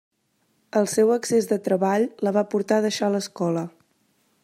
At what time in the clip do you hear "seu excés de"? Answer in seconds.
0.93-1.59